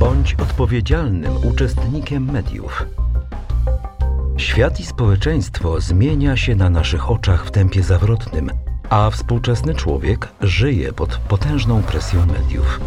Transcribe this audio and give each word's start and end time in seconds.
Bądź 0.00 0.34
odpowiedzialnym 0.34 1.32
uczestnikiem 1.44 2.32
mediów. 2.32 2.86
Świat 4.36 4.80
i 4.80 4.86
społeczeństwo 4.86 5.80
zmienia 5.80 6.36
się 6.36 6.54
na 6.54 6.70
naszych 6.70 7.10
oczach 7.10 7.46
w 7.46 7.50
tempie 7.50 7.82
zawrotnym, 7.82 8.50
a 8.90 9.10
współczesny 9.10 9.74
człowiek 9.74 10.28
żyje 10.40 10.92
pod 10.92 11.16
potężną 11.16 11.82
presją 11.82 12.26
mediów. 12.26 12.80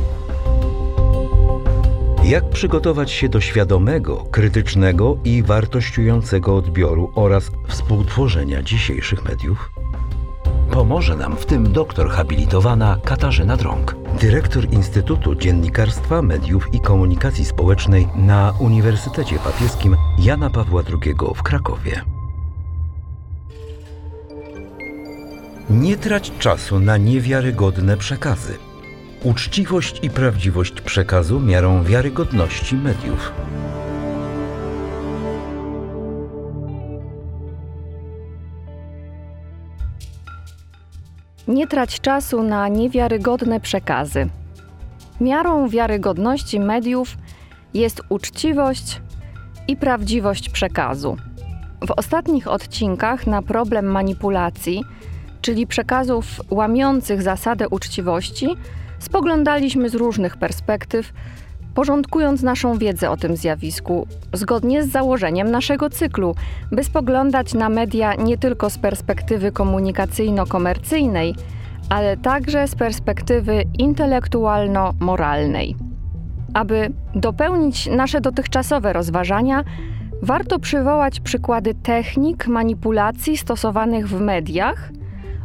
Jak 2.23 2.49
przygotować 2.49 3.11
się 3.11 3.29
do 3.29 3.41
świadomego, 3.41 4.17
krytycznego 4.17 5.17
i 5.23 5.43
wartościującego 5.43 6.55
odbioru 6.55 7.11
oraz 7.15 7.51
współtworzenia 7.67 8.63
dzisiejszych 8.63 9.25
mediów? 9.25 9.78
Pomoże 10.71 11.15
nam 11.15 11.35
w 11.35 11.45
tym 11.45 11.71
doktor 11.71 12.09
habilitowana 12.09 12.97
Katarzyna 13.05 13.57
Drąg, 13.57 13.95
dyrektor 14.21 14.73
Instytutu 14.73 15.35
Dziennikarstwa, 15.35 16.21
Mediów 16.21 16.73
i 16.73 16.79
Komunikacji 16.79 17.45
Społecznej 17.45 18.07
na 18.15 18.53
Uniwersytecie 18.59 19.39
Papieskim 19.39 19.95
Jana 20.19 20.49
Pawła 20.49 20.83
II 21.03 21.15
w 21.35 21.43
Krakowie. 21.43 22.01
Nie 25.69 25.97
trać 25.97 26.31
czasu 26.39 26.79
na 26.79 26.97
niewiarygodne 26.97 27.97
przekazy. 27.97 28.57
Uczciwość 29.23 29.99
i 30.03 30.09
prawdziwość 30.09 30.81
przekazu 30.81 31.39
miarą 31.39 31.83
wiarygodności 31.83 32.75
mediów. 32.75 33.31
Nie 41.49 41.67
trać 41.67 42.01
czasu 42.01 42.43
na 42.43 42.67
niewiarygodne 42.67 43.59
przekazy. 43.59 44.29
Miarą 45.21 45.69
wiarygodności 45.69 46.59
mediów 46.59 47.17
jest 47.73 48.01
uczciwość 48.09 49.01
i 49.67 49.77
prawdziwość 49.77 50.49
przekazu. 50.49 51.17
W 51.87 51.91
ostatnich 51.91 52.47
odcinkach 52.47 53.27
na 53.27 53.41
problem 53.41 53.85
manipulacji, 53.85 54.83
czyli 55.41 55.67
przekazów 55.67 56.25
łamiących 56.49 57.21
zasadę 57.21 57.69
uczciwości, 57.69 58.47
spoglądaliśmy 58.99 59.89
z 59.89 59.95
różnych 59.95 60.37
perspektyw, 60.37 61.13
porządkując 61.79 62.43
naszą 62.43 62.77
wiedzę 62.77 63.09
o 63.09 63.17
tym 63.17 63.35
zjawisku, 63.35 64.07
zgodnie 64.33 64.83
z 64.83 64.91
założeniem 64.91 65.51
naszego 65.51 65.89
cyklu, 65.89 66.35
by 66.71 66.83
spoglądać 66.83 67.53
na 67.53 67.69
media 67.69 68.15
nie 68.15 68.37
tylko 68.37 68.69
z 68.69 68.77
perspektywy 68.77 69.51
komunikacyjno-komercyjnej, 69.51 71.35
ale 71.89 72.17
także 72.17 72.67
z 72.67 72.75
perspektywy 72.75 73.63
intelektualno-moralnej. 73.77 75.75
Aby 76.53 76.91
dopełnić 77.15 77.87
nasze 77.87 78.21
dotychczasowe 78.21 78.93
rozważania, 78.93 79.63
warto 80.21 80.59
przywołać 80.59 81.19
przykłady 81.19 81.73
technik 81.73 82.47
manipulacji 82.47 83.37
stosowanych 83.37 84.07
w 84.09 84.21
mediach, 84.21 84.89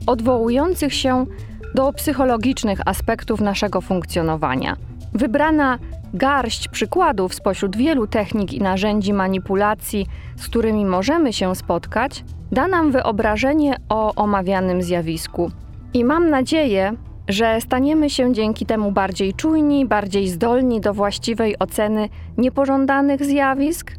odwołujących 0.06 0.94
się 0.94 1.26
do 1.74 1.92
psychologicznych 1.92 2.80
aspektów 2.86 3.40
naszego 3.40 3.80
funkcjonowania. 3.80 4.76
Wybrana 5.14 5.78
garść 6.14 6.68
przykładów 6.68 7.34
spośród 7.34 7.76
wielu 7.76 8.06
technik 8.06 8.52
i 8.52 8.60
narzędzi 8.60 9.12
manipulacji, 9.12 10.06
z 10.36 10.48
którymi 10.48 10.84
możemy 10.84 11.32
się 11.32 11.54
spotkać, 11.54 12.24
da 12.52 12.68
nam 12.68 12.92
wyobrażenie 12.92 13.76
o 13.88 14.14
omawianym 14.14 14.82
zjawisku. 14.82 15.50
I 15.94 16.04
mam 16.04 16.30
nadzieję, 16.30 16.92
że 17.28 17.60
staniemy 17.60 18.10
się 18.10 18.32
dzięki 18.32 18.66
temu 18.66 18.92
bardziej 18.92 19.34
czujni, 19.34 19.86
bardziej 19.86 20.28
zdolni 20.28 20.80
do 20.80 20.94
właściwej 20.94 21.58
oceny 21.58 22.08
niepożądanych 22.38 23.24
zjawisk 23.24 23.92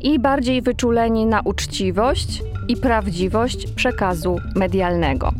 i 0.00 0.18
bardziej 0.18 0.62
wyczuleni 0.62 1.26
na 1.26 1.40
uczciwość 1.40 2.42
i 2.68 2.76
prawdziwość 2.76 3.72
przekazu 3.72 4.36
medialnego. 4.56 5.32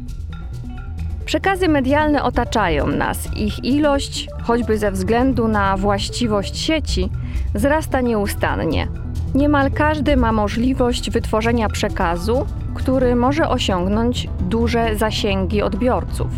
Przekazy 1.30 1.68
medialne 1.68 2.22
otaczają 2.22 2.86
nas. 2.86 3.28
Ich 3.36 3.64
ilość, 3.64 4.28
choćby 4.42 4.78
ze 4.78 4.91
względu 4.91 5.48
na 5.48 5.76
właściwość 5.76 6.58
sieci, 6.58 7.10
wzrasta 7.54 8.00
nieustannie. 8.00 8.88
Niemal 9.34 9.70
każdy 9.70 10.16
ma 10.16 10.32
możliwość 10.32 11.10
wytworzenia 11.10 11.69
przekazu, 11.69 12.46
który 12.74 13.16
może 13.16 13.48
osiągnąć 13.48 14.28
duże 14.40 14.96
zasięgi 14.96 15.62
odbiorców. 15.62 16.30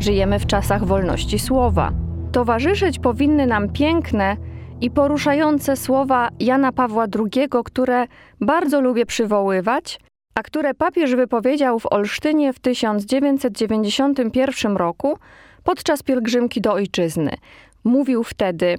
Żyjemy 0.00 0.38
w 0.38 0.46
czasach 0.46 0.84
wolności 0.84 1.38
słowa. 1.38 1.92
Towarzyszyć 2.32 2.98
powinny 2.98 3.46
nam 3.46 3.68
piękne 3.68 4.36
i 4.80 4.90
poruszające 4.90 5.76
słowa 5.76 6.28
Jana 6.40 6.72
Pawła 6.72 7.04
II, 7.18 7.48
które 7.64 8.06
bardzo 8.40 8.80
lubię 8.80 9.06
przywoływać, 9.06 9.98
a 10.34 10.42
które 10.42 10.74
papież 10.74 11.14
wypowiedział 11.14 11.78
w 11.78 11.92
Olsztynie 11.92 12.52
w 12.52 12.58
1991 12.58 14.76
roku 14.76 15.18
podczas 15.64 16.02
pielgrzymki 16.02 16.60
do 16.60 16.72
ojczyzny. 16.72 17.36
Mówił 17.84 18.24
wtedy: 18.24 18.78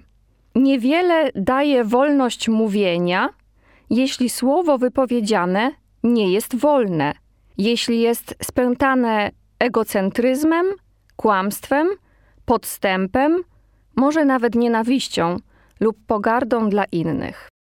Niewiele 0.55 1.29
daje 1.35 1.83
wolność 1.83 2.49
mówienia, 2.49 3.29
jeśli 3.89 4.29
słowo 4.29 4.77
wypowiedziane 4.77 5.71
nie 6.03 6.31
jest 6.31 6.55
wolne, 6.55 7.13
jeśli 7.57 8.01
jest 8.01 8.35
spętane 8.43 9.31
egocentryzmem, 9.59 10.65
kłamstwem, 11.15 11.87
podstępem, 12.45 13.43
może 13.95 14.25
nawet 14.25 14.55
nienawiścią 14.55 15.37
lub 15.79 15.97
pogardą 16.07 16.69
dla 16.69 16.85
innych. 16.85 17.52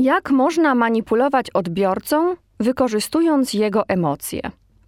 Jak 0.00 0.30
można 0.30 0.74
manipulować 0.74 1.50
odbiorcą, 1.50 2.36
wykorzystując 2.60 3.54
jego 3.54 3.88
emocje? 3.88 4.40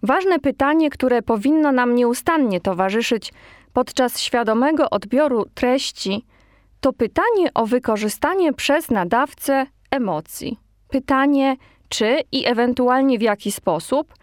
Ważne 0.03 0.39
pytanie, 0.39 0.89
które 0.89 1.21
powinno 1.21 1.71
nam 1.71 1.95
nieustannie 1.95 2.61
towarzyszyć 2.61 3.33
podczas 3.73 4.19
świadomego 4.19 4.89
odbioru 4.89 5.45
treści, 5.53 6.25
to 6.81 6.93
pytanie 6.93 7.53
o 7.53 7.65
wykorzystanie 7.65 8.53
przez 8.53 8.89
nadawcę 8.89 9.65
emocji. 9.91 10.59
Pytanie, 10.89 11.55
czy 11.89 12.19
i 12.31 12.47
ewentualnie 12.47 13.19
w 13.19 13.21
jaki 13.21 13.51
sposób 13.51 14.13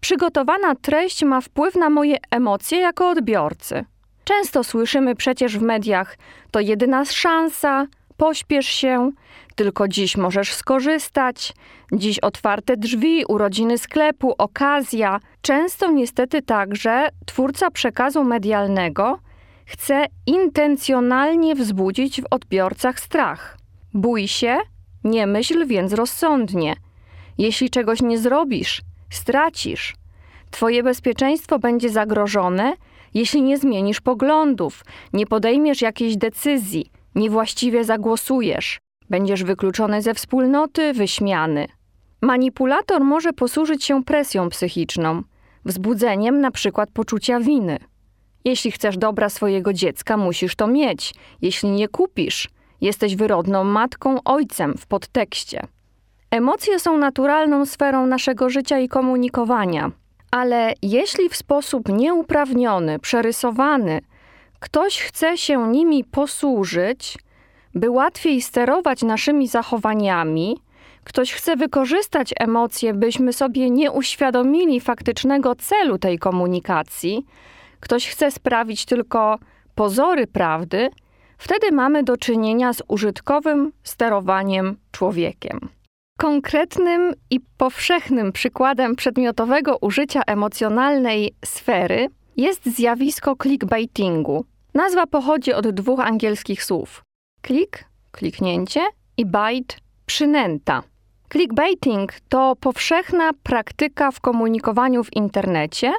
przygotowana 0.00 0.74
treść 0.74 1.24
ma 1.24 1.40
wpływ 1.40 1.74
na 1.74 1.90
moje 1.90 2.16
emocje 2.30 2.78
jako 2.78 3.10
odbiorcy. 3.10 3.84
Często 4.24 4.64
słyszymy 4.64 5.14
przecież 5.14 5.58
w 5.58 5.62
mediach: 5.62 6.18
to 6.50 6.60
jedyna 6.60 7.04
szansa, 7.04 7.86
pośpiesz 8.20 8.66
się, 8.66 9.12
tylko 9.54 9.88
dziś 9.88 10.16
możesz 10.16 10.54
skorzystać, 10.54 11.52
dziś 11.92 12.18
otwarte 12.18 12.76
drzwi, 12.76 13.24
urodziny 13.28 13.78
sklepu, 13.78 14.34
okazja. 14.38 15.20
Często 15.42 15.90
niestety 15.90 16.42
także 16.42 17.08
twórca 17.26 17.70
przekazu 17.70 18.24
medialnego 18.24 19.18
chce 19.64 20.06
intencjonalnie 20.26 21.54
wzbudzić 21.54 22.22
w 22.22 22.24
odbiorcach 22.30 23.00
strach. 23.00 23.58
Bój 23.94 24.28
się, 24.28 24.58
nie 25.04 25.26
myśl 25.26 25.66
więc 25.66 25.92
rozsądnie. 25.92 26.76
Jeśli 27.38 27.70
czegoś 27.70 28.02
nie 28.02 28.18
zrobisz, 28.18 28.82
stracisz. 29.10 29.94
Twoje 30.50 30.82
bezpieczeństwo 30.82 31.58
będzie 31.58 31.90
zagrożone, 31.90 32.72
jeśli 33.14 33.42
nie 33.42 33.58
zmienisz 33.58 34.00
poglądów, 34.00 34.84
nie 35.12 35.26
podejmiesz 35.26 35.82
jakiejś 35.82 36.16
decyzji, 36.16 36.90
niewłaściwie 37.14 37.84
zagłosujesz. 37.84 38.78
Będziesz 39.10 39.44
wykluczony 39.44 40.02
ze 40.02 40.14
wspólnoty, 40.14 40.92
wyśmiany. 40.92 41.66
Manipulator 42.22 43.04
może 43.04 43.32
posłużyć 43.32 43.84
się 43.84 44.04
presją 44.04 44.48
psychiczną, 44.48 45.22
wzbudzeniem 45.64 46.40
na 46.40 46.50
przykład 46.50 46.90
poczucia 46.90 47.40
winy. 47.40 47.78
Jeśli 48.44 48.70
chcesz 48.70 48.98
dobra 48.98 49.28
swojego 49.28 49.72
dziecka, 49.72 50.16
musisz 50.16 50.56
to 50.56 50.66
mieć. 50.66 51.14
Jeśli 51.42 51.70
nie 51.70 51.88
kupisz, 51.88 52.48
jesteś 52.80 53.16
wyrodną 53.16 53.64
matką, 53.64 54.16
ojcem 54.24 54.74
w 54.78 54.86
podtekście. 54.86 55.66
Emocje 56.30 56.80
są 56.80 56.98
naturalną 56.98 57.66
sferą 57.66 58.06
naszego 58.06 58.50
życia 58.50 58.78
i 58.78 58.88
komunikowania, 58.88 59.90
ale 60.30 60.72
jeśli 60.82 61.28
w 61.28 61.36
sposób 61.36 61.88
nieuprawniony, 61.88 62.98
przerysowany, 62.98 64.00
ktoś 64.60 65.00
chce 65.00 65.38
się 65.38 65.68
nimi 65.68 66.04
posłużyć, 66.04 67.18
by 67.74 67.90
łatwiej 67.90 68.42
sterować 68.42 69.02
naszymi 69.02 69.48
zachowaniami, 69.48 70.56
ktoś 71.04 71.32
chce 71.32 71.56
wykorzystać 71.56 72.34
emocje, 72.40 72.94
byśmy 72.94 73.32
sobie 73.32 73.70
nie 73.70 73.90
uświadomili 73.92 74.80
faktycznego 74.80 75.54
celu 75.54 75.98
tej 75.98 76.18
komunikacji, 76.18 77.26
ktoś 77.80 78.08
chce 78.08 78.30
sprawić 78.30 78.84
tylko 78.84 79.38
pozory 79.74 80.26
prawdy, 80.26 80.90
wtedy 81.38 81.72
mamy 81.72 82.02
do 82.02 82.16
czynienia 82.16 82.72
z 82.72 82.82
użytkowym 82.88 83.72
sterowaniem 83.82 84.76
człowiekiem. 84.92 85.68
Konkretnym 86.18 87.14
i 87.30 87.40
powszechnym 87.56 88.32
przykładem 88.32 88.96
przedmiotowego 88.96 89.78
użycia 89.80 90.22
emocjonalnej 90.26 91.34
sfery 91.44 92.08
jest 92.40 92.64
zjawisko 92.76 93.36
clickbaitingu, 93.42 94.44
Nazwa 94.74 95.06
pochodzi 95.06 95.52
od 95.52 95.68
dwóch 95.68 96.00
angielskich 96.00 96.64
słów: 96.64 97.04
klik, 97.42 97.84
kliknięcie 98.10 98.80
i 99.16 99.26
bite, 99.26 99.74
przynęta. 100.06 100.82
Clickbaiting 101.32 102.12
to 102.28 102.56
powszechna 102.60 103.30
praktyka 103.42 104.10
w 104.10 104.20
komunikowaniu 104.20 105.04
w 105.04 105.16
internecie, 105.16 105.92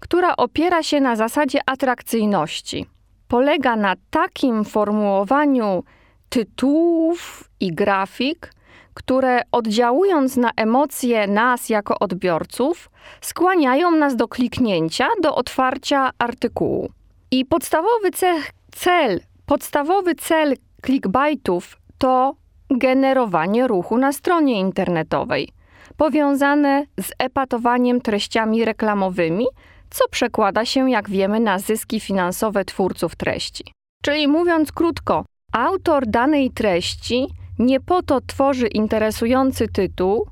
która 0.00 0.36
opiera 0.36 0.82
się 0.82 1.00
na 1.00 1.16
zasadzie 1.16 1.58
atrakcyjności. 1.66 2.86
Polega 3.28 3.76
na 3.76 3.94
takim 4.10 4.64
formułowaniu 4.64 5.84
tytułów 6.28 7.50
i 7.60 7.72
grafik, 7.72 8.52
które 8.96 9.42
oddziałując 9.52 10.36
na 10.36 10.50
emocje 10.56 11.26
nas 11.26 11.68
jako 11.68 11.98
odbiorców, 11.98 12.90
skłaniają 13.20 13.90
nas 13.90 14.16
do 14.16 14.28
kliknięcia, 14.28 15.08
do 15.22 15.34
otwarcia 15.34 16.10
artykułu. 16.18 16.88
I 17.30 17.44
podstawowy 17.44 18.10
cel, 18.10 18.42
cel 18.72 19.20
podstawowy 19.46 20.14
cel 20.14 20.54
clickbaitów 20.86 21.76
to 21.98 22.34
generowanie 22.70 23.68
ruchu 23.68 23.98
na 23.98 24.12
stronie 24.12 24.60
internetowej, 24.60 25.48
powiązane 25.96 26.84
z 27.00 27.12
epatowaniem 27.18 28.00
treściami 28.00 28.64
reklamowymi, 28.64 29.46
co 29.90 30.08
przekłada 30.08 30.64
się, 30.64 30.90
jak 30.90 31.10
wiemy, 31.10 31.40
na 31.40 31.58
zyski 31.58 32.00
finansowe 32.00 32.64
twórców 32.64 33.16
treści. 33.16 33.64
Czyli 34.02 34.28
mówiąc 34.28 34.72
krótko, 34.72 35.24
autor 35.52 36.06
danej 36.06 36.50
treści 36.50 37.26
nie 37.58 37.80
po 37.80 38.02
to 38.02 38.20
tworzy 38.20 38.66
interesujący 38.66 39.68
tytuł, 39.68 40.26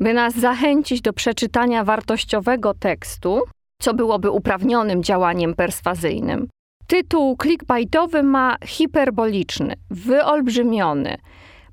by 0.00 0.14
nas 0.14 0.34
zachęcić 0.34 1.00
do 1.00 1.12
przeczytania 1.12 1.84
wartościowego 1.84 2.74
tekstu, 2.74 3.40
co 3.80 3.94
byłoby 3.94 4.30
uprawnionym 4.30 5.02
działaniem 5.02 5.54
perswazyjnym. 5.54 6.48
Tytuł 6.86 7.36
clickbaitowy 7.42 8.22
ma 8.22 8.56
hiperboliczny, 8.64 9.74
wyolbrzymiony, 9.90 11.16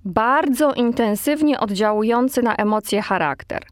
bardzo 0.06 0.74
intensywnie 0.74 1.60
oddziałujący 1.60 2.42
na 2.42 2.56
emocje 2.56 3.02
charakter. 3.02 3.64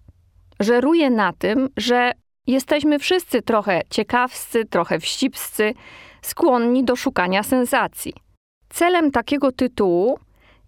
Żeruje 0.59 1.09
na 1.09 1.33
tym, 1.33 1.69
że 1.77 2.11
jesteśmy 2.47 2.99
wszyscy 2.99 3.41
trochę 3.41 3.81
ciekawscy, 3.89 4.65
trochę 4.65 4.99
wścibscy, 4.99 5.73
skłonni 6.21 6.83
do 6.83 6.95
szukania 6.95 7.43
sensacji. 7.43 8.13
Celem 8.69 9.11
takiego 9.11 9.51
tytułu 9.51 10.19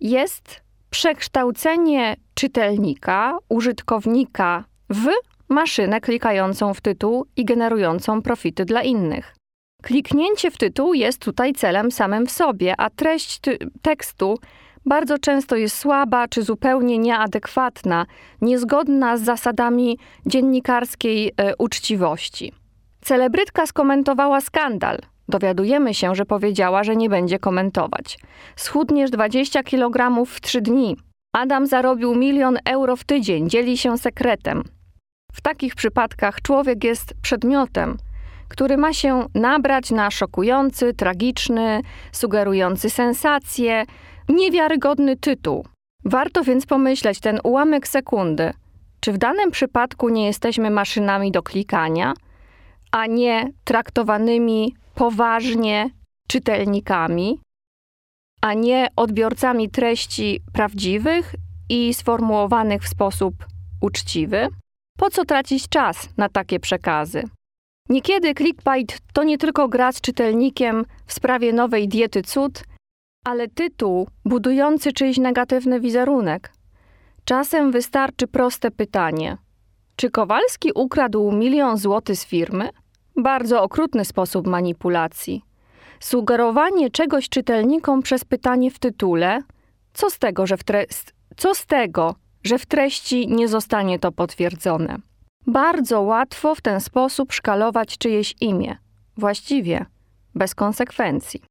jest 0.03 0.61
przekształcenie 0.89 2.15
czytelnika, 2.33 3.37
użytkownika 3.49 4.63
w 4.89 5.07
maszynę 5.49 6.01
klikającą 6.01 6.73
w 6.73 6.81
tytuł 6.81 7.25
i 7.35 7.45
generującą 7.45 8.21
profity 8.21 8.65
dla 8.65 8.81
innych. 8.81 9.35
Kliknięcie 9.83 10.51
w 10.51 10.57
tytuł 10.57 10.93
jest 10.93 11.19
tutaj 11.19 11.53
celem 11.53 11.91
samym 11.91 12.25
w 12.25 12.31
sobie, 12.31 12.73
a 12.77 12.89
treść 12.89 13.41
tekstu 13.81 14.39
bardzo 14.85 15.19
często 15.19 15.55
jest 15.55 15.77
słaba 15.77 16.27
czy 16.27 16.43
zupełnie 16.43 16.97
nieadekwatna, 16.97 18.05
niezgodna 18.41 19.17
z 19.17 19.21
zasadami 19.21 19.97
dziennikarskiej 20.25 21.31
e, 21.37 21.55
uczciwości. 21.57 22.53
Celebrytka 23.01 23.65
skomentowała 23.65 24.41
skandal. 24.41 24.99
Dowiadujemy 25.29 25.93
się, 25.93 26.15
że 26.15 26.25
powiedziała, 26.25 26.83
że 26.83 26.95
nie 26.95 27.09
będzie 27.09 27.39
komentować. 27.39 28.19
Schudniesz 28.55 29.11
20 29.11 29.63
kg 29.63 30.25
w 30.25 30.41
3 30.41 30.61
dni. 30.61 30.97
Adam 31.33 31.67
zarobił 31.67 32.15
milion 32.15 32.57
euro 32.65 32.95
w 32.95 33.03
tydzień, 33.03 33.49
dzieli 33.49 33.77
się 33.77 33.97
sekretem. 33.97 34.63
W 35.33 35.41
takich 35.41 35.75
przypadkach 35.75 36.41
człowiek 36.41 36.83
jest 36.83 37.13
przedmiotem, 37.21 37.97
który 38.49 38.77
ma 38.77 38.93
się 38.93 39.25
nabrać 39.35 39.91
na 39.91 40.11
szokujący, 40.11 40.93
tragiczny, 40.93 41.81
sugerujący 42.11 42.89
sensację, 42.89 43.83
niewiarygodny 44.29 45.17
tytuł. 45.17 45.65
Warto 46.05 46.43
więc 46.43 46.65
pomyśleć 46.65 47.19
ten 47.19 47.39
ułamek 47.43 47.87
sekundy, 47.87 48.53
czy 48.99 49.11
w 49.11 49.17
danym 49.17 49.51
przypadku 49.51 50.09
nie 50.09 50.25
jesteśmy 50.25 50.69
maszynami 50.69 51.31
do 51.31 51.43
klikania, 51.43 52.13
a 52.91 53.05
nie 53.05 53.49
traktowanymi 53.63 54.75
poważnie 54.95 55.89
czytelnikami, 56.27 57.39
a 58.41 58.53
nie 58.53 58.87
odbiorcami 58.95 59.69
treści 59.69 60.41
prawdziwych 60.53 61.35
i 61.69 61.93
sformułowanych 61.93 62.83
w 62.83 62.87
sposób 62.87 63.35
uczciwy? 63.81 64.47
Po 64.97 65.09
co 65.09 65.25
tracić 65.25 65.69
czas 65.69 66.09
na 66.17 66.29
takie 66.29 66.59
przekazy? 66.59 67.23
Niekiedy 67.89 68.33
clickbait 68.33 68.99
to 69.13 69.23
nie 69.23 69.37
tylko 69.37 69.67
gra 69.67 69.91
z 69.91 70.01
czytelnikiem 70.01 70.85
w 71.05 71.13
sprawie 71.13 71.53
nowej 71.53 71.87
diety 71.87 72.21
cud, 72.21 72.63
ale 73.25 73.47
tytuł 73.47 74.07
budujący 74.25 74.93
czyjś 74.93 75.17
negatywny 75.17 75.79
wizerunek. 75.79 76.53
Czasem 77.25 77.71
wystarczy 77.71 78.27
proste 78.27 78.71
pytanie: 78.71 79.37
czy 79.95 80.09
Kowalski 80.09 80.71
ukradł 80.75 81.31
milion 81.31 81.77
złotych 81.77 82.15
z 82.15 82.25
firmy? 82.25 82.69
Bardzo 83.15 83.63
okrutny 83.63 84.05
sposób 84.05 84.47
manipulacji. 84.47 85.45
Sugerowanie 85.99 86.89
czegoś 86.89 87.29
czytelnikom 87.29 88.01
przez 88.01 88.25
pytanie 88.25 88.71
w 88.71 88.79
tytule, 88.79 89.39
co 89.93 90.09
z 90.09 90.19
tego, 90.19 90.47
że 90.47 90.57
w, 90.57 90.63
tre- 90.63 90.85
co 91.37 91.55
z 91.55 91.65
tego, 91.65 92.15
że 92.43 92.59
w 92.59 92.65
treści 92.65 93.27
nie 93.27 93.47
zostanie 93.47 93.99
to 93.99 94.11
potwierdzone. 94.11 94.97
Bardzo 95.47 96.01
łatwo 96.01 96.55
w 96.55 96.61
ten 96.61 96.81
sposób 96.81 97.33
szkalować 97.33 97.97
czyjeś 97.97 98.35
imię, 98.41 98.77
właściwie 99.17 99.85
bez 100.35 100.55
konsekwencji. 100.55 101.41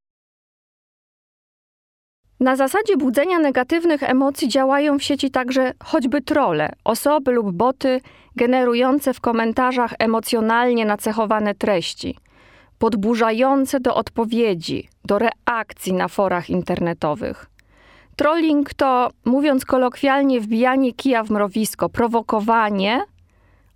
Na 2.43 2.57
zasadzie 2.57 2.97
budzenia 2.97 3.39
negatywnych 3.39 4.03
emocji 4.03 4.49
działają 4.49 4.99
w 4.99 5.03
sieci 5.03 5.31
także 5.31 5.73
choćby 5.85 6.23
trole, 6.23 6.73
osoby 6.85 7.33
lub 7.33 7.53
boty 7.53 8.01
generujące 8.37 9.15
w 9.15 9.21
komentarzach 9.21 9.95
emocjonalnie 9.99 10.85
nacechowane 10.85 11.55
treści, 11.55 12.19
podburzające 12.79 13.81
do 13.81 13.95
odpowiedzi, 13.95 14.89
do 15.05 15.19
reakcji 15.19 15.93
na 15.93 16.09
forach 16.09 16.51
internetowych. 16.51 17.51
Trolling 18.17 18.75
to, 18.75 19.11
mówiąc 19.25 19.65
kolokwialnie, 19.65 20.41
wbijanie 20.41 20.93
kija 20.93 21.25
w 21.25 21.31
mrowisko, 21.31 21.89
prowokowanie 21.89 23.01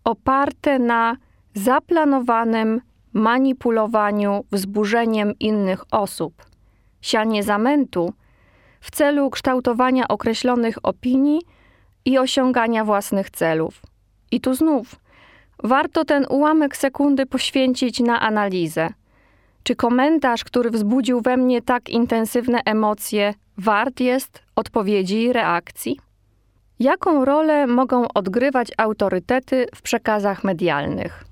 oparte 0.04 0.78
na 0.78 1.16
zaplanowanym 1.54 2.80
manipulowaniu 3.12 4.44
wzburzeniem 4.52 5.32
innych 5.40 5.84
osób, 5.90 6.34
sianie 7.00 7.42
zamętu 7.42 8.12
w 8.86 8.90
celu 8.90 9.30
kształtowania 9.30 10.08
określonych 10.08 10.78
opinii 10.82 11.40
i 12.04 12.18
osiągania 12.18 12.84
własnych 12.84 13.30
celów. 13.30 13.82
I 14.30 14.40
tu 14.40 14.54
znów 14.54 14.96
warto 15.62 16.04
ten 16.04 16.26
ułamek 16.28 16.76
sekundy 16.76 17.26
poświęcić 17.26 18.00
na 18.00 18.20
analizę. 18.20 18.88
Czy 19.62 19.76
komentarz, 19.76 20.44
który 20.44 20.70
wzbudził 20.70 21.20
we 21.20 21.36
mnie 21.36 21.62
tak 21.62 21.88
intensywne 21.88 22.60
emocje, 22.64 23.34
wart 23.58 24.00
jest 24.00 24.42
odpowiedzi 24.56 25.22
i 25.22 25.32
reakcji? 25.32 26.00
Jaką 26.78 27.24
rolę 27.24 27.66
mogą 27.66 28.08
odgrywać 28.08 28.68
autorytety 28.76 29.66
w 29.74 29.82
przekazach 29.82 30.44
medialnych? 30.44 31.24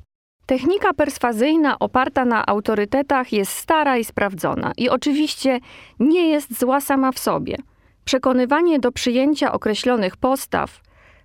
Technika 0.47 0.95
perswazyjna 0.95 1.79
oparta 1.79 2.25
na 2.25 2.47
autorytetach 2.47 3.33
jest 3.33 3.53
stara 3.53 3.97
i 3.97 4.05
sprawdzona 4.05 4.73
i 4.77 4.89
oczywiście 4.89 5.61
nie 6.01 6.29
jest 6.29 6.59
zła 6.61 6.81
sama 6.81 7.13
w 7.13 7.19
sobie. 7.19 7.57
Przekonywanie 8.05 8.79
do 8.79 8.93
przyjęcia 8.93 9.53
określonych 9.53 10.17
postaw 10.17 10.81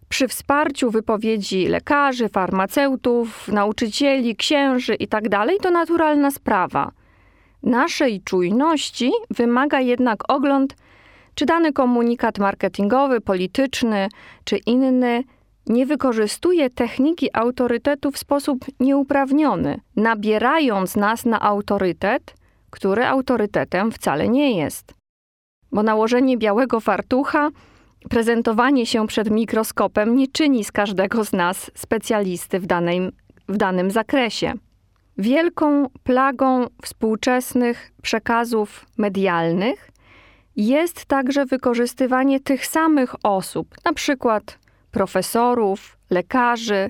przy 0.09 0.27
wsparciu 0.27 0.91
wypowiedzi 0.91 1.67
lekarzy, 1.67 2.29
farmaceutów, 2.29 3.47
nauczycieli, 3.47 4.35
księży 4.35 4.95
itd. 4.95 5.29
Tak 5.29 5.49
to 5.61 5.71
naturalna 5.71 6.31
sprawa. 6.31 6.91
Naszej 7.63 8.21
czujności 8.21 9.11
wymaga 9.29 9.79
jednak 9.79 10.31
ogląd 10.31 10.75
czy 11.35 11.45
dany 11.45 11.73
komunikat 11.73 12.39
marketingowy, 12.39 13.21
polityczny 13.21 14.09
czy 14.43 14.57
inny 14.57 15.23
nie 15.69 15.85
wykorzystuje 15.85 16.69
techniki 16.69 17.29
autorytetu 17.33 18.11
w 18.11 18.17
sposób 18.17 18.65
nieuprawniony, 18.79 19.79
nabierając 19.95 20.95
nas 20.95 21.25
na 21.25 21.41
autorytet, 21.41 22.33
który 22.69 23.05
autorytetem 23.05 23.91
wcale 23.91 24.29
nie 24.29 24.57
jest. 24.57 24.93
Bo 25.71 25.83
nałożenie 25.83 26.37
białego 26.37 26.79
fartucha, 26.79 27.49
prezentowanie 28.09 28.85
się 28.85 29.07
przed 29.07 29.31
mikroskopem 29.31 30.15
nie 30.15 30.27
czyni 30.27 30.63
z 30.63 30.71
każdego 30.71 31.23
z 31.23 31.33
nas 31.33 31.71
specjalisty 31.75 32.59
w, 32.59 32.65
danej, 32.65 33.11
w 33.47 33.57
danym 33.57 33.91
zakresie. 33.91 34.53
Wielką 35.17 35.85
plagą 36.03 36.67
współczesnych 36.81 37.91
przekazów 38.01 38.85
medialnych 38.97 39.91
jest 40.55 41.05
także 41.05 41.45
wykorzystywanie 41.45 42.39
tych 42.39 42.65
samych 42.65 43.15
osób, 43.23 43.75
na 43.85 43.93
przykład 43.93 44.59
profesorów, 44.91 45.97
lekarzy, 46.09 46.89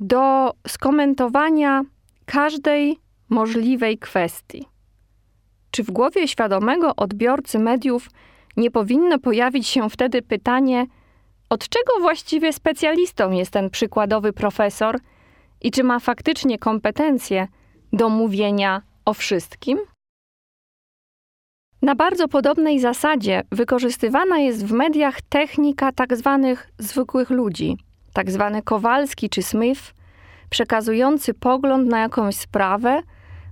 do 0.00 0.52
skomentowania 0.68 1.82
każdej 2.26 2.98
możliwej 3.28 3.98
kwestii. 3.98 4.66
Czy 5.70 5.82
w 5.84 5.90
głowie 5.90 6.28
świadomego 6.28 6.96
odbiorcy 6.96 7.58
mediów 7.58 8.08
nie 8.56 8.70
powinno 8.70 9.18
pojawić 9.18 9.66
się 9.66 9.90
wtedy 9.90 10.22
pytanie, 10.22 10.86
od 11.48 11.68
czego 11.68 11.92
właściwie 12.00 12.52
specjalistą 12.52 13.30
jest 13.30 13.50
ten 13.50 13.70
przykładowy 13.70 14.32
profesor 14.32 15.00
i 15.60 15.70
czy 15.70 15.84
ma 15.84 15.98
faktycznie 15.98 16.58
kompetencje 16.58 17.48
do 17.92 18.08
mówienia 18.08 18.82
o 19.04 19.14
wszystkim? 19.14 19.78
Na 21.82 21.94
bardzo 21.94 22.28
podobnej 22.28 22.80
zasadzie 22.80 23.42
wykorzystywana 23.52 24.38
jest 24.38 24.66
w 24.66 24.72
mediach 24.72 25.22
technika 25.22 25.92
tak 25.92 26.16
zwanych 26.16 26.70
zwykłych 26.78 27.30
ludzi, 27.30 27.76
tak 28.12 28.30
zwany 28.30 28.62
Kowalski 28.62 29.28
czy 29.30 29.42
Smith, 29.42 29.94
przekazujący 30.50 31.34
pogląd 31.34 31.88
na 31.88 32.00
jakąś 32.00 32.36
sprawę, 32.36 33.02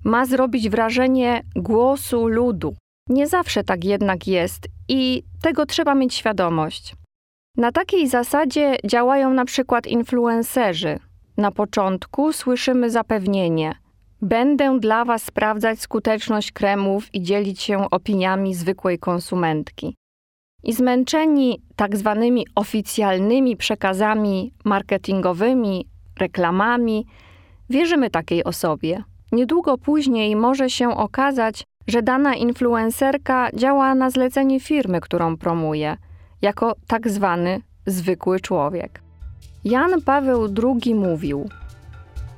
ma 0.05 0.27
zrobić 0.27 0.69
wrażenie 0.69 1.43
głosu 1.57 2.29
ludu. 2.29 2.75
Nie 3.09 3.27
zawsze 3.27 3.65
tak 3.65 3.85
jednak 3.85 4.27
jest 4.27 4.69
i 4.89 5.23
tego 5.43 5.67
trzeba 5.67 5.95
mieć 5.95 6.15
świadomość. 6.15 6.95
Na 7.57 7.73
takiej 7.73 8.09
zasadzie 8.09 8.77
działają 8.85 9.35
na 9.35 9.45
przykład 9.45 9.87
influencerzy. 9.87 10.99
Na 11.37 11.51
początku 11.51 12.33
słyszymy 12.33 12.91
zapewnienie: 12.91 13.75
Będę 14.23 14.81
dla 14.81 15.05
Was 15.05 15.23
sprawdzać 15.23 15.81
skuteczność 15.81 16.53
kremów 16.53 17.15
i 17.15 17.23
dzielić 17.23 17.63
się 17.63 17.91
opiniami 17.91 18.55
zwykłej 18.55 18.99
konsumentki. 18.99 19.97
I 20.63 20.73
zmęczeni 20.73 21.63
tak 21.77 21.97
zwanymi 21.97 22.47
oficjalnymi 22.55 23.57
przekazami 23.57 24.53
marketingowymi, 24.65 25.87
reklamami, 26.19 27.07
wierzymy 27.71 28.11
takiej 28.11 28.45
osobie. 28.45 29.03
Niedługo 29.33 29.79
później 29.79 30.37
może 30.37 30.71
się 30.71 30.97
okazać, 30.97 31.65
że 31.87 32.03
dana 32.03 32.35
influencerka 32.35 33.49
działa 33.55 33.95
na 33.95 34.11
zlecenie 34.11 34.61
firmy, 34.61 35.01
którą 35.01 35.37
promuje, 35.37 35.97
jako 36.43 36.75
tak 36.87 37.09
zwany 37.09 37.61
zwykły 37.87 38.41
człowiek. 38.41 39.03
Jan 39.65 40.03
Paweł 40.03 40.49
II 40.63 40.95
mówił: 40.95 41.49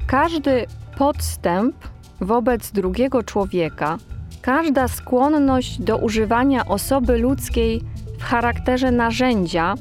Każdy 0.06 0.66
podstęp 1.02 1.74
wobec 2.20 2.70
drugiego 2.70 3.22
człowieka, 3.22 3.98
każda 4.42 4.88
skłonność 4.88 5.80
do 5.80 5.96
używania 5.96 6.66
osoby 6.66 7.18
ludzkiej 7.18 7.82
w 8.18 8.22
charakterze 8.22 8.90
narzędzia 8.90 9.74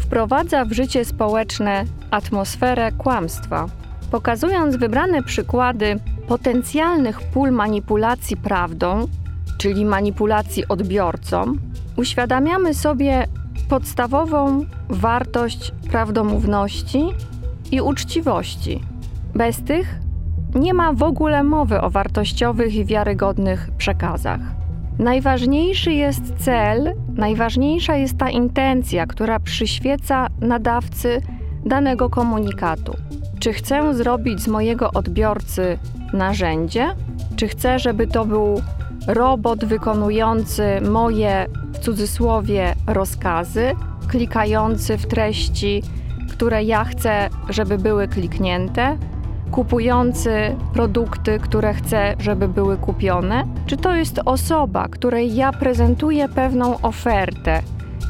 wprowadza 0.00 0.64
w 0.64 0.72
życie 0.72 1.04
społeczne 1.04 1.84
atmosferę 2.10 2.92
kłamstwa. 2.92 3.66
Pokazując 4.10 4.76
wybrane 4.76 5.22
przykłady 5.22 5.96
potencjalnych 6.28 7.20
pól 7.20 7.50
manipulacji 7.50 8.36
prawdą, 8.36 9.08
czyli 9.58 9.84
manipulacji 9.84 10.68
odbiorcą, 10.68 11.54
uświadamiamy 11.96 12.74
sobie 12.74 13.26
podstawową 13.68 14.64
wartość 14.88 15.72
prawdomówności 15.90 17.04
i 17.70 17.80
uczciwości. 17.80 18.80
Bez 19.34 19.62
tych 19.62 20.02
nie 20.54 20.74
ma 20.74 20.92
w 20.92 21.02
ogóle 21.02 21.42
mowy 21.42 21.80
o 21.80 21.90
wartościowych 21.90 22.74
i 22.74 22.84
wiarygodnych 22.84 23.70
przekazach. 23.78 24.40
Najważniejszy 24.98 25.92
jest 25.92 26.34
cel, 26.38 26.94
najważniejsza 27.14 27.96
jest 27.96 28.18
ta 28.18 28.30
intencja, 28.30 29.06
która 29.06 29.40
przyświeca 29.40 30.28
nadawcy 30.40 31.20
danego 31.64 32.10
komunikatu. 32.10 32.96
Czy 33.38 33.52
chcę 33.52 33.94
zrobić 33.94 34.40
z 34.40 34.48
mojego 34.48 34.90
odbiorcy 34.92 35.78
narzędzie? 36.12 36.94
Czy 37.36 37.48
chcę, 37.48 37.78
żeby 37.78 38.06
to 38.06 38.24
był 38.24 38.62
robot 39.06 39.64
wykonujący 39.64 40.80
moje 40.90 41.46
w 41.72 41.78
cudzysłowie 41.78 42.74
rozkazy, 42.86 43.72
klikający 44.08 44.98
w 44.98 45.06
treści, 45.06 45.82
które 46.32 46.64
ja 46.64 46.84
chcę, 46.84 47.28
żeby 47.48 47.78
były 47.78 48.08
kliknięte? 48.08 48.98
Kupujący 49.52 50.56
produkty, 50.72 51.38
które 51.38 51.74
chcę, 51.74 52.14
żeby 52.18 52.48
były 52.48 52.76
kupione? 52.76 53.44
Czy 53.66 53.76
to 53.76 53.94
jest 53.94 54.20
osoba, 54.24 54.88
której 54.88 55.34
ja 55.34 55.52
prezentuję 55.52 56.28
pewną 56.28 56.80
ofertę 56.80 57.62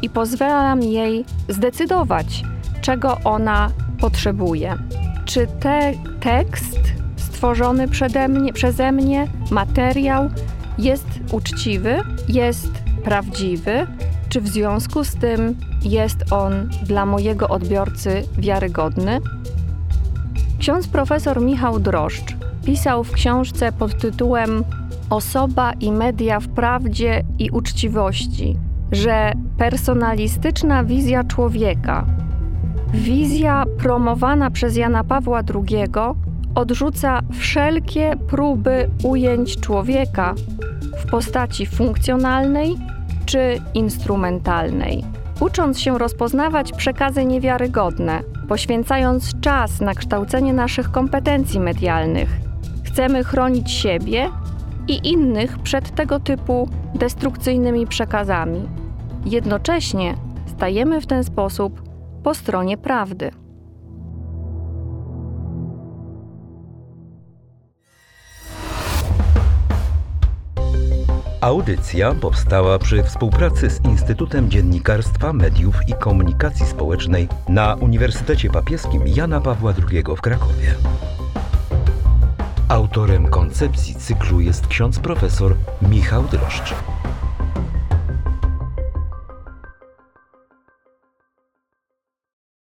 i 0.02 0.11
pozwalam 0.11 0.82
jej 0.82 1.25
zdecydować, 1.49 2.44
czego 2.80 3.18
ona 3.25 3.70
potrzebuje? 4.00 4.76
Czy 5.25 5.46
te 5.46 5.92
tekst 6.20 6.78
stworzony 7.16 7.88
przede 7.88 8.28
mnie, 8.28 8.52
przeze 8.52 8.92
mnie, 8.92 9.26
materiał 9.50 10.30
jest 10.78 11.06
uczciwy, 11.32 11.96
jest 12.28 12.70
prawdziwy? 13.04 13.87
Czy 14.28 14.40
w 14.40 14.49
związku 14.49 15.04
z 15.04 15.14
tym 15.14 15.56
jest 15.82 16.32
on 16.32 16.70
dla 16.82 17.06
mojego 17.06 17.49
odbiorcy 17.49 18.22
wiarygodny? 18.38 19.20
Ksiądz 20.62 20.88
profesor 20.88 21.40
Michał 21.40 21.81
Droszcz 21.81 22.37
pisał 22.64 23.04
w 23.04 23.12
książce 23.12 23.73
pod 23.73 23.99
tytułem 23.99 24.64
Osoba 25.11 25.73
i 25.73 25.92
media 25.92 26.40
w 26.40 26.49
prawdzie 26.49 27.23
i 27.38 27.50
uczciwości, 27.50 28.57
że 28.92 29.33
personalistyczna 29.59 30.85
wizja 30.85 31.25
człowieka, 31.25 32.07
wizja 32.95 33.64
promowana 33.78 34.50
przez 34.50 34.76
Jana 34.76 35.04
Pawła 35.04 35.40
II, 35.54 35.85
odrzuca 36.54 37.21
wszelkie 37.33 38.16
próby 38.28 38.90
ujęć 39.02 39.61
człowieka 39.61 40.35
w 40.99 41.11
postaci 41.11 41.66
funkcjonalnej 41.66 42.76
czy 43.26 43.61
instrumentalnej. 43.75 45.04
Ucząc 45.40 45.81
się 45.81 45.99
rozpoznawać 45.99 46.73
przekazy 46.73 47.25
niewiarygodne, 47.25 48.23
poświęcając 48.52 49.40
czas 49.40 49.80
na 49.80 49.94
kształcenie 49.94 50.52
naszych 50.52 50.90
kompetencji 50.90 51.61
medialnych, 51.61 52.28
chcemy 52.85 53.25
chronić 53.25 53.71
siebie 53.71 54.30
i 54.88 55.09
innych 55.09 55.59
przed 55.59 55.94
tego 55.94 56.21
typu 56.21 56.68
destrukcyjnymi 56.94 57.87
przekazami. 57.87 58.68
Jednocześnie 59.26 60.14
stajemy 60.47 61.00
w 61.00 61.06
ten 61.06 61.25
sposób 61.25 61.82
po 62.23 62.35
stronie 62.35 62.78
prawdy. 62.78 63.30
Audycja 71.42 72.14
powstała 72.14 72.78
przy 72.78 73.02
współpracy 73.02 73.70
z 73.70 73.84
Instytutem 73.84 74.50
Dziennikarstwa, 74.50 75.32
Mediów 75.32 75.88
i 75.88 75.92
Komunikacji 75.92 76.66
Społecznej 76.66 77.28
na 77.49 77.75
Uniwersytecie 77.75 78.50
Papieskim 78.50 79.02
Jana 79.06 79.40
Pawła 79.40 79.75
II 79.90 80.04
w 80.16 80.20
Krakowie. 80.20 80.75
Autorem 82.68 83.28
koncepcji 83.28 83.94
cyklu 83.94 84.40
jest 84.40 84.66
ksiądz 84.66 84.99
profesor 84.99 85.56
Michał 85.82 86.22
Droszcz. 86.22 86.75